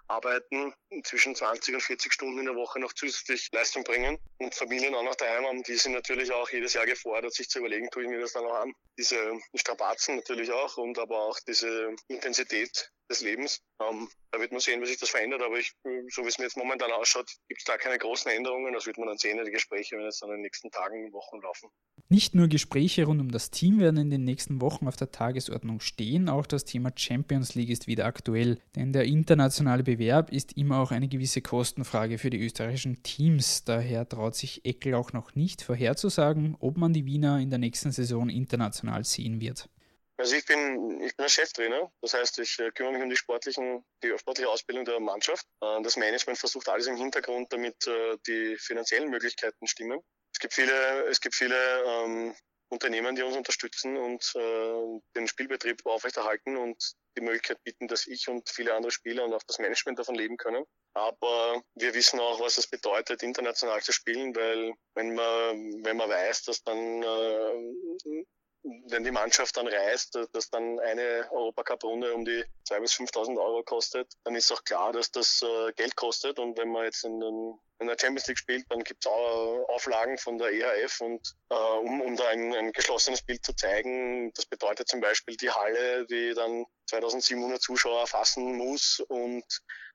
arbeiten, 0.08 0.74
zwischen 1.04 1.34
20 1.34 1.74
und 1.74 1.80
40 1.80 2.12
Stunden 2.12 2.38
in 2.38 2.46
der 2.46 2.54
Woche 2.54 2.78
noch 2.78 2.92
zusätzlich 2.92 3.48
Leistung 3.52 3.84
bringen 3.84 4.18
und 4.38 4.54
Familien 4.54 4.94
auch 4.94 5.02
noch 5.02 5.14
daheim 5.14 5.46
haben, 5.46 5.62
die 5.62 5.76
sind 5.76 5.92
natürlich 5.92 6.32
auch 6.32 6.50
jedes 6.50 6.74
Jahr 6.74 6.86
gefordert, 6.86 7.32
sich 7.32 7.48
zu 7.48 7.60
überlegen, 7.60 7.88
tue 7.90 8.02
ich 8.02 8.08
mir 8.08 8.20
das 8.20 8.32
dann 8.32 8.44
auch 8.44 8.54
an. 8.54 8.72
Diese 8.98 9.38
Strapazen 9.54 10.16
natürlich 10.16 10.52
auch 10.52 10.76
und 10.76 10.98
aber 10.98 11.18
auch 11.18 11.38
diese 11.46 11.94
Intensität 12.08 12.90
des 13.10 13.22
Lebens. 13.22 13.62
Ähm, 13.80 14.08
da 14.30 14.40
wird 14.40 14.52
man 14.52 14.60
sehen, 14.60 14.80
wie 14.80 14.86
sich 14.86 14.98
das 14.98 15.10
verändert, 15.10 15.42
aber 15.42 15.58
ich, 15.58 15.72
so 16.08 16.22
wie 16.22 16.28
es 16.28 16.38
mir 16.38 16.44
jetzt 16.44 16.56
momentan 16.56 16.90
ausschaut, 16.92 17.30
gibt 17.48 17.60
es 17.60 17.64
da 17.64 17.76
keine 17.76 17.98
großen 17.98 18.30
Änderungen. 18.30 18.72
Das 18.72 18.86
wird 18.86 18.98
man 18.98 19.08
dann 19.08 19.18
sehen, 19.18 19.38
die 19.44 19.50
Gespräche 19.50 19.96
werden 19.96 20.06
jetzt 20.06 20.22
dann 20.22 20.30
in 20.30 20.36
den 20.36 20.42
nächsten 20.42 20.70
Tagen, 20.70 21.12
Wochen 21.12 21.40
laufen. 21.40 21.70
Nicht 22.08 22.34
nur 22.34 22.48
Gespräche 22.48 23.04
rund 23.04 23.20
um 23.20 23.30
das 23.30 23.50
Team 23.50 23.80
werden 23.80 23.96
in 23.98 24.10
den 24.10 24.24
nächsten 24.24 24.60
Wochen 24.60 24.88
auf 24.88 24.96
der 24.96 25.10
Tagesordnung 25.10 25.80
stehen, 25.80 26.28
auch 26.28 26.46
das 26.46 26.64
Thema 26.64 26.92
Champions 26.94 27.54
League 27.54 27.70
ist 27.70 27.86
wieder 27.86 28.06
aktuell, 28.06 28.60
denn 28.76 28.92
der 28.92 29.04
internationale 29.04 29.82
Bewerb 29.82 30.30
ist 30.30 30.56
immer 30.56 30.80
auch 30.80 30.90
eine 30.90 31.08
gewisse 31.08 31.40
Kostenfrage 31.40 32.18
für 32.18 32.30
die 32.30 32.44
österreichischen 32.44 33.02
Teams. 33.02 33.64
Daher 33.64 34.08
traut 34.08 34.34
sich 34.34 34.64
Eckel 34.64 34.94
auch 34.94 35.12
noch 35.12 35.34
nicht 35.34 35.62
vorherzusagen, 35.62 36.56
ob 36.60 36.76
man 36.76 36.92
die 36.92 37.06
Wiener 37.06 37.40
in 37.40 37.50
der 37.50 37.58
nächsten 37.58 37.92
Saison 37.92 38.28
international 38.28 39.04
sehen 39.04 39.40
wird. 39.40 39.68
Also 40.16 40.36
ich 40.36 40.46
bin, 40.46 41.00
ich 41.00 41.16
bin 41.16 41.24
ein 41.24 41.28
Cheftrainer, 41.28 41.90
das 42.00 42.14
heißt, 42.14 42.38
ich 42.38 42.58
äh, 42.60 42.70
kümmere 42.70 42.92
mich 42.92 43.02
um 43.02 43.10
die 43.10 43.16
sportlichen, 43.16 43.84
die 44.02 44.16
sportliche 44.16 44.48
Ausbildung 44.48 44.84
der 44.84 45.00
Mannschaft. 45.00 45.44
Äh, 45.60 45.82
das 45.82 45.96
Management 45.96 46.38
versucht 46.38 46.68
alles 46.68 46.86
im 46.86 46.96
Hintergrund, 46.96 47.52
damit 47.52 47.86
äh, 47.88 48.16
die 48.26 48.56
finanziellen 48.56 49.10
Möglichkeiten 49.10 49.66
stimmen. 49.66 50.00
Es 50.32 50.38
gibt 50.38 50.54
viele, 50.54 51.06
es 51.08 51.20
gibt 51.20 51.34
viele 51.34 51.56
ähm, 51.84 52.34
Unternehmen, 52.68 53.16
die 53.16 53.22
uns 53.22 53.36
unterstützen 53.36 53.96
und 53.96 54.32
äh, 54.36 55.00
den 55.16 55.26
Spielbetrieb 55.26 55.84
aufrechterhalten 55.84 56.56
und 56.56 56.94
die 57.16 57.20
Möglichkeit 57.20 57.62
bieten, 57.64 57.88
dass 57.88 58.06
ich 58.06 58.28
und 58.28 58.48
viele 58.48 58.74
andere 58.74 58.92
Spieler 58.92 59.24
und 59.24 59.34
auch 59.34 59.42
das 59.46 59.58
Management 59.58 59.98
davon 59.98 60.14
leben 60.14 60.36
können. 60.36 60.64
Aber 60.94 61.62
wir 61.74 61.94
wissen 61.94 62.20
auch, 62.20 62.40
was 62.40 62.58
es 62.58 62.68
bedeutet, 62.68 63.22
international 63.22 63.82
zu 63.82 63.92
spielen, 63.92 64.34
weil 64.34 64.74
wenn 64.94 65.14
man, 65.14 65.84
wenn 65.84 65.96
man 65.96 66.08
weiß, 66.08 66.44
dass 66.44 66.62
dann 66.62 67.02
äh, 67.02 68.24
wenn 68.64 69.04
die 69.04 69.10
Mannschaft 69.10 69.56
dann 69.56 69.66
reist, 69.66 70.18
dass 70.32 70.50
dann 70.50 70.80
eine 70.80 71.28
Europacup-Runde 71.30 72.14
um 72.14 72.24
die 72.24 72.44
2.000 72.68 72.80
bis 72.80 72.92
5.000 72.94 73.38
Euro 73.38 73.62
kostet, 73.62 74.12
dann 74.24 74.34
ist 74.34 74.50
auch 74.52 74.64
klar, 74.64 74.92
dass 74.92 75.10
das 75.10 75.42
äh, 75.42 75.72
Geld 75.72 75.96
kostet. 75.96 76.38
Und 76.38 76.56
wenn 76.56 76.70
man 76.70 76.84
jetzt 76.84 77.04
in, 77.04 77.20
den, 77.20 77.58
in 77.78 77.86
der 77.86 77.96
Champions 78.00 78.26
League 78.26 78.38
spielt, 78.38 78.64
dann 78.70 78.82
gibt 78.82 79.04
es 79.04 79.10
auch 79.10 79.66
Auflagen 79.68 80.16
von 80.16 80.38
der 80.38 80.50
EHF 80.52 81.00
und 81.02 81.34
äh, 81.50 81.54
um, 81.54 82.00
um 82.00 82.16
da 82.16 82.28
ein, 82.28 82.54
ein 82.54 82.72
geschlossenes 82.72 83.22
Bild 83.22 83.44
zu 83.44 83.54
zeigen, 83.54 84.32
das 84.32 84.46
bedeutet 84.46 84.88
zum 84.88 85.00
Beispiel 85.00 85.36
die 85.36 85.50
Halle, 85.50 86.06
die 86.06 86.32
dann 86.34 86.64
2700 86.88 87.60
Zuschauer 87.60 88.06
fassen 88.06 88.56
muss 88.56 89.00
und 89.08 89.44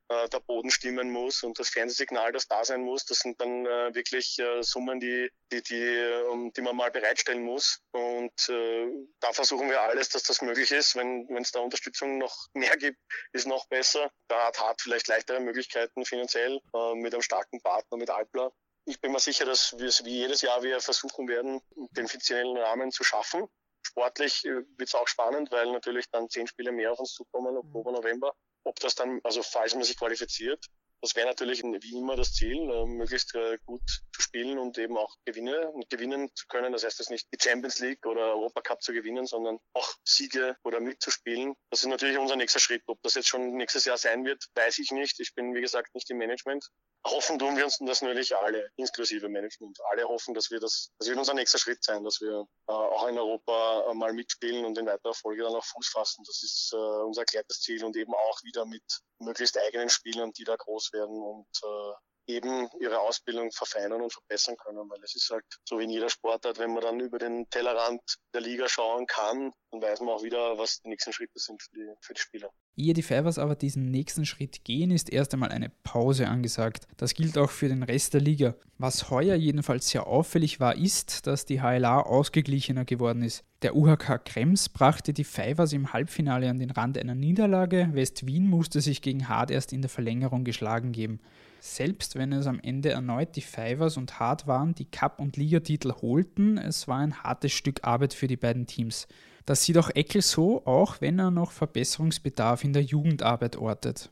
äh, 0.10 0.28
der 0.30 0.40
Boden 0.40 0.72
stimmen 0.72 1.12
muss 1.12 1.44
und 1.44 1.60
das 1.60 1.70
Fernsehsignal, 1.70 2.32
das 2.32 2.48
da 2.48 2.66
sein 2.66 2.82
muss, 2.82 3.06
das 3.06 3.20
sind 3.20 3.40
dann 3.40 3.66
äh, 3.66 3.94
wirklich 3.94 4.40
äh, 4.40 4.62
Summen, 4.64 5.00
die, 5.00 5.32
die, 5.52 5.62
die, 5.62 5.76
ähm, 5.76 6.52
die 6.56 6.62
man 6.62 6.76
mal 6.76 6.92
bereitstellen 6.92 7.44
muss. 7.44 7.80
Und 7.92 8.50
äh, 8.50 8.88
da 9.20 9.32
versuchen 9.34 9.70
wir 9.70 9.82
alles, 9.82 10.10
dass 10.10 10.24
das 10.24 10.42
möglich 10.42 10.72
ist. 10.72 10.96
Wenn 10.96 11.28
es 11.38 11.52
da 11.52 11.60
Unterstützung 11.60 12.18
noch 12.18 12.48
mehr 12.54 12.76
gibt, 12.78 13.00
ist 13.34 13.48
noch 13.48 13.68
besser. 13.68 14.12
Da 14.28 14.48
hat 14.48 14.60
Hart 14.60 14.82
vielleicht 14.82 15.08
leichtere 15.08 15.40
Möglichkeiten 15.40 16.06
finanziell 16.06 16.60
äh, 16.74 16.96
mit 16.96 17.14
einem 17.14 17.22
starken 17.22 17.62
Partner, 17.62 17.98
mit 17.98 18.10
Alpla. 18.10 18.52
Ich 18.86 19.00
bin 19.02 19.12
mir 19.12 19.20
sicher, 19.20 19.46
dass 19.46 19.78
wir 19.78 19.88
es 19.88 20.04
wie 20.06 20.22
jedes 20.22 20.42
Jahr 20.42 20.64
wir 20.64 20.80
versuchen 20.82 21.28
werden, 21.28 21.62
den 21.92 22.08
finanziellen 22.08 22.58
Rahmen 22.58 22.92
zu 22.92 23.04
schaffen. 23.04 23.48
Sportlich 23.86 24.44
äh, 24.46 24.64
wird 24.78 24.90
es 24.90 24.96
auch 24.96 25.08
spannend, 25.08 25.52
weil 25.52 25.72
natürlich 25.72 26.10
dann 26.10 26.30
zehn 26.30 26.48
Spiele 26.48 26.72
mehr 26.72 26.92
auf 26.92 27.00
uns 27.00 27.14
zukommen, 27.14 27.56
Oktober, 27.56 27.92
November 27.92 28.34
ob 28.64 28.80
das 28.80 28.96
dann, 28.96 29.20
also 29.24 29.44
falls 29.44 29.74
man 29.74 29.84
sich 29.84 29.98
qualifiziert, 29.98 30.66
das 31.02 31.16
wäre 31.16 31.28
natürlich 31.28 31.64
wie 31.64 31.98
immer 31.98 32.16
das 32.16 32.34
Ziel, 32.34 32.58
äh, 32.58 32.86
möglichst 32.86 33.34
äh, 33.36 33.58
gut 33.66 33.82
zu 34.14 34.22
spielen 34.22 34.58
und 34.58 34.78
eben 34.78 34.98
auch 34.98 35.16
Gewinne 35.26 35.72
und 35.72 35.90
gewinnen 35.90 36.30
zu 36.36 36.46
können. 36.48 36.74
Das 36.74 36.84
heißt, 36.84 37.00
das 37.00 37.10
nicht 37.10 37.28
die 37.34 37.38
Champions 37.42 37.80
League 37.80 38.06
oder 38.06 38.34
Europacup 38.36 38.82
zu 38.82 38.94
gewinnen, 38.94 39.26
sondern 39.26 39.60
auch 39.74 39.94
Siege 40.04 40.56
oder 40.64 40.80
mitzuspielen. 40.80 41.56
Das 41.70 41.82
ist 41.82 41.88
natürlich 41.88 42.18
unser 42.18 42.36
nächster 42.36 42.60
Schritt. 42.60 42.84
Ob 42.88 43.02
das 43.04 43.16
jetzt 43.16 43.28
schon 43.28 43.56
nächstes 43.56 43.86
Jahr 43.86 43.98
sein 43.98 44.26
wird, 44.26 44.46
weiß 44.56 44.80
ich 44.80 44.92
nicht. 44.92 45.20
Ich 45.20 45.34
bin, 45.34 45.54
wie 45.54 45.62
gesagt, 45.62 45.94
nicht 45.96 46.10
im 46.10 46.18
Management. 46.18 46.68
Hoffen 47.08 47.40
tun 47.40 47.56
wir 47.56 47.64
uns 47.64 47.78
das 47.80 48.02
natürlich 48.02 48.36
alle, 48.36 48.70
inklusive 48.76 49.30
Management. 49.30 49.80
Alle 49.90 50.08
hoffen, 50.08 50.34
dass 50.34 50.52
wir 50.52 50.60
das, 50.60 50.92
das 51.00 51.08
wird 51.08 51.18
unser 51.18 51.34
nächster 51.34 51.58
Schritt 51.58 51.82
sein, 51.82 52.04
dass 52.04 52.20
wir 52.20 52.46
äh, 52.68 52.72
auch 52.72 53.08
in 53.08 53.18
Europa 53.18 53.90
äh, 53.90 53.94
mal 53.94 54.12
mitspielen 54.14 54.66
und 54.66 54.78
in 54.78 54.86
weiterer 54.86 55.14
Folge 55.14 55.44
dann 55.44 55.56
auch 55.56 55.64
Fuß 55.64 55.88
fassen. 55.88 56.24
Das 56.28 56.44
ist 56.44 56.72
äh, 56.74 56.76
unser 56.76 57.22
erklärtes 57.22 57.62
Ziel 57.62 57.84
und 57.86 57.96
eben 57.96 58.14
auch 58.14 58.44
wieder 58.44 58.66
mit 58.66 58.84
möglichst 59.20 59.58
eigenen 59.58 59.90
Spielern, 59.90 60.32
die 60.34 60.44
da 60.44 60.56
groß 60.56 60.89
werden 60.94 61.22
und 61.22 61.48
äh, 61.64 61.94
eben 62.30 62.70
ihre 62.80 63.00
Ausbildung 63.00 63.52
verfeinern 63.52 64.02
und 64.02 64.14
verbessern 64.14 64.56
können, 64.58 64.90
weil 64.90 65.00
es 65.04 65.16
ist 65.16 65.30
halt 65.32 65.44
so 65.66 65.80
wie 65.80 65.86
in 65.86 65.90
jeder 65.90 66.10
Sportart, 66.10 66.60
wenn 66.60 66.74
man 66.74 66.82
dann 66.82 67.00
über 67.00 67.18
den 67.18 67.50
Tellerrand 67.50 68.02
der 68.34 68.42
Liga 68.42 68.70
schauen 68.70 69.08
kann, 69.08 69.52
dann 69.72 69.82
weiß 69.82 70.02
man 70.02 70.10
auch 70.10 70.24
wieder, 70.24 70.58
was 70.58 70.82
die 70.82 70.90
nächsten 70.90 71.12
Schritte 71.12 71.40
sind 71.40 71.62
für 71.62 71.72
die, 71.76 71.88
für 72.02 72.14
die 72.14 72.22
Spieler. 72.22 72.50
Ehe 72.76 72.94
die 72.94 73.02
Fivers 73.02 73.40
aber 73.40 73.56
diesen 73.56 73.90
nächsten 73.90 74.26
Schritt 74.26 74.64
gehen, 74.64 74.92
ist 74.92 75.12
erst 75.12 75.34
einmal 75.34 75.50
eine 75.50 75.70
Pause 75.84 76.28
angesagt. 76.28 76.88
Das 76.98 77.14
gilt 77.14 77.38
auch 77.38 77.50
für 77.50 77.68
den 77.68 77.84
Rest 77.84 78.14
der 78.14 78.22
Liga. 78.22 78.56
Was 78.78 79.10
heuer 79.10 79.36
jedenfalls 79.36 79.90
sehr 79.90 80.08
auffällig 80.08 80.60
war, 80.60 80.76
ist, 80.76 81.28
dass 81.28 81.46
die 81.46 81.62
HLA 81.62 82.02
ausgeglichener 82.02 82.86
geworden 82.86 83.24
ist. 83.24 83.44
Der 83.64 83.76
UHK 83.76 84.24
Krems 84.24 84.70
brachte 84.70 85.14
die 85.14 85.26
Fivers 85.26 85.74
im 85.74 85.92
Halbfinale 85.92 86.50
an 86.50 86.60
den 86.60 86.72
Rand 86.72 86.98
einer 86.98 87.16
Niederlage. 87.16 87.90
West 87.92 88.26
Wien 88.26 88.48
musste 88.48 88.80
sich 88.80 89.02
gegen 89.02 89.28
Hart 89.28 89.52
erst 89.52 89.74
in 89.74 89.82
der 89.82 89.90
Verlängerung 89.90 90.46
geschlagen 90.46 90.94
geben. 90.94 91.20
Selbst 91.60 92.16
wenn 92.16 92.32
es 92.32 92.48
am 92.48 92.60
Ende 92.62 92.92
erneut 92.92 93.36
die 93.36 93.42
Fivers 93.42 93.98
und 93.98 94.20
Hart 94.20 94.48
waren, 94.48 94.76
die 94.76 94.86
Cup- 94.90 95.20
und 95.20 95.36
Ligatitel 95.36 95.92
holten, 95.92 96.58
es 96.58 96.88
war 96.88 97.00
ein 97.00 97.24
hartes 97.24 97.52
Stück 97.52 97.82
Arbeit 97.84 98.14
für 98.14 98.28
die 98.28 98.38
beiden 98.38 98.66
Teams. 98.66 99.08
Das 99.46 99.64
sieht 99.64 99.78
auch 99.78 99.90
Eckel 99.90 100.22
so, 100.22 100.66
auch 100.66 101.02
wenn 101.02 101.20
er 101.20 101.32
noch 101.32 101.52
Verbesserungsbedarf 101.52 102.64
in 102.64 102.74
der 102.74 102.84
Jugendarbeit 102.84 103.58
ortet. 103.58 104.10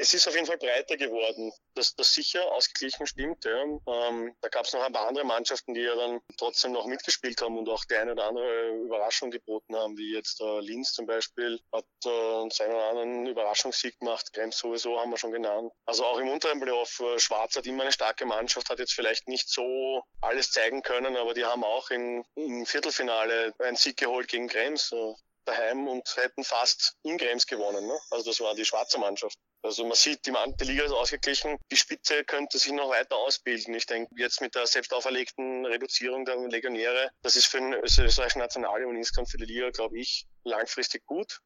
Es 0.00 0.14
ist 0.14 0.28
auf 0.28 0.34
jeden 0.34 0.46
Fall 0.46 0.58
breiter 0.58 0.96
geworden, 0.96 1.52
dass 1.74 1.94
das 1.96 2.12
sicher 2.12 2.52
ausgeglichen 2.52 3.06
stimmt. 3.06 3.44
Ja. 3.44 3.62
Ähm, 3.62 4.34
da 4.40 4.48
gab 4.48 4.64
es 4.64 4.72
noch 4.72 4.82
ein 4.82 4.92
paar 4.92 5.08
andere 5.08 5.24
Mannschaften, 5.24 5.74
die 5.74 5.80
ja 5.80 5.94
dann 5.96 6.20
trotzdem 6.36 6.72
noch 6.72 6.86
mitgespielt 6.86 7.42
haben 7.42 7.58
und 7.58 7.68
auch 7.68 7.84
die 7.84 7.96
eine 7.96 8.12
oder 8.12 8.24
andere 8.24 8.68
Überraschung 8.84 9.30
geboten 9.30 9.74
haben, 9.76 9.96
wie 9.96 10.14
jetzt 10.14 10.40
äh, 10.40 10.60
Linz 10.60 10.92
zum 10.92 11.06
Beispiel 11.06 11.60
hat 11.72 11.84
äh, 12.04 12.50
seinen 12.50 12.74
oder 12.74 12.88
anderen 12.90 13.26
Überraschungssieg 13.26 13.98
gemacht. 13.98 14.32
Krems 14.32 14.58
sowieso 14.58 15.00
haben 15.00 15.10
wir 15.10 15.18
schon 15.18 15.32
genannt. 15.32 15.72
Also 15.84 16.04
auch 16.04 16.18
im 16.18 16.28
unteren 16.28 16.60
Playoff, 16.60 17.00
äh, 17.00 17.18
Schwarz 17.18 17.56
hat 17.56 17.66
immer 17.66 17.82
eine 17.82 17.92
starke 17.92 18.24
Mannschaft, 18.24 18.70
hat 18.70 18.78
jetzt 18.78 18.94
vielleicht 18.94 19.26
nicht 19.26 19.48
so 19.48 20.02
alles 20.20 20.52
zeigen 20.52 20.82
können, 20.82 21.16
aber 21.16 21.34
die 21.34 21.44
haben 21.44 21.64
auch 21.64 21.90
in, 21.90 22.24
im 22.36 22.66
Viertelfinale 22.66 23.52
einen 23.58 23.76
Sieg 23.76 23.96
geholt 23.96 24.28
gegen 24.28 24.48
Krems. 24.48 24.92
Äh, 24.92 25.14
daheim 25.48 25.88
und 25.88 26.16
hätten 26.16 26.44
fast 26.44 26.94
in 27.02 27.18
Krems 27.18 27.46
gewonnen. 27.46 27.86
Ne? 27.86 27.98
Also 28.10 28.30
das 28.30 28.40
war 28.40 28.54
die 28.54 28.64
schwarze 28.64 28.98
Mannschaft. 28.98 29.36
Also 29.62 29.84
man 29.84 29.96
sieht, 29.96 30.24
die, 30.26 30.32
die 30.60 30.64
Liga 30.64 30.84
ist 30.84 30.92
ausgeglichen. 30.92 31.56
Die 31.70 31.76
Spitze 31.76 32.24
könnte 32.24 32.58
sich 32.58 32.72
noch 32.72 32.90
weiter 32.90 33.16
ausbilden. 33.16 33.74
Ich 33.74 33.86
denke, 33.86 34.14
jetzt 34.16 34.40
mit 34.40 34.54
der 34.54 34.66
selbst 34.66 34.92
auferlegten 34.92 35.66
Reduzierung 35.66 36.24
der 36.24 36.36
Legionäre, 36.36 37.10
das 37.22 37.36
ist 37.36 37.46
für 37.46 37.58
den 37.58 37.72
österreichischen 37.74 38.38
Nationale 38.38 38.86
und 38.86 38.96
insgesamt 38.96 39.30
für 39.30 39.38
die 39.38 39.46
Liga, 39.46 39.70
glaube 39.70 39.98
ich, 39.98 40.26
langfristig 40.44 41.04
gut 41.06 41.40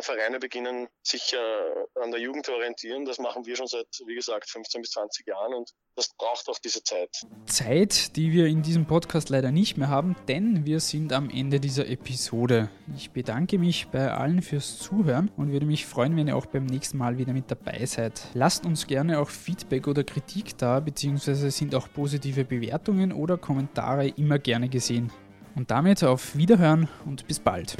Vereine 0.00 0.38
beginnen, 0.38 0.88
sich 1.02 1.34
äh, 1.34 2.00
an 2.02 2.10
der 2.10 2.20
Jugend 2.20 2.46
zu 2.46 2.52
orientieren. 2.52 3.04
Das 3.04 3.18
machen 3.18 3.46
wir 3.46 3.56
schon 3.56 3.66
seit, 3.66 3.86
wie 4.06 4.14
gesagt, 4.14 4.50
15 4.50 4.80
bis 4.80 4.90
20 4.90 5.26
Jahren 5.26 5.54
und 5.54 5.70
das 5.96 6.10
braucht 6.16 6.48
auch 6.48 6.58
diese 6.58 6.82
Zeit. 6.82 7.10
Zeit, 7.46 8.16
die 8.16 8.32
wir 8.32 8.46
in 8.46 8.62
diesem 8.62 8.86
Podcast 8.86 9.28
leider 9.28 9.50
nicht 9.50 9.76
mehr 9.76 9.88
haben, 9.88 10.16
denn 10.28 10.66
wir 10.66 10.80
sind 10.80 11.12
am 11.12 11.30
Ende 11.30 11.60
dieser 11.60 11.88
Episode. 11.88 12.70
Ich 12.96 13.10
bedanke 13.10 13.58
mich 13.58 13.88
bei 13.88 14.10
allen 14.10 14.42
fürs 14.42 14.78
Zuhören 14.78 15.30
und 15.36 15.52
würde 15.52 15.66
mich 15.66 15.86
freuen, 15.86 16.16
wenn 16.16 16.28
ihr 16.28 16.36
auch 16.36 16.46
beim 16.46 16.66
nächsten 16.66 16.98
Mal 16.98 17.18
wieder 17.18 17.32
mit 17.32 17.50
dabei 17.50 17.84
seid. 17.86 18.20
Lasst 18.34 18.66
uns 18.66 18.86
gerne 18.86 19.18
auch 19.18 19.30
Feedback 19.30 19.86
oder 19.88 20.04
Kritik 20.04 20.58
da, 20.58 20.80
beziehungsweise 20.80 21.50
sind 21.50 21.74
auch 21.74 21.88
positive 21.92 22.44
Bewertungen 22.44 23.12
oder 23.12 23.38
Kommentare 23.38 24.08
immer 24.08 24.38
gerne 24.38 24.68
gesehen. 24.68 25.12
Und 25.54 25.70
damit 25.70 26.04
auf 26.04 26.36
Wiederhören 26.36 26.88
und 27.06 27.26
bis 27.26 27.40
bald. 27.40 27.76